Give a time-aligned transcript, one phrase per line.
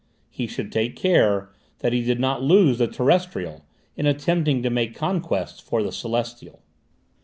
[0.31, 3.63] He should take care that he did not lose the terrestrial,
[3.95, 6.63] in attempting to make conquests for the celestial."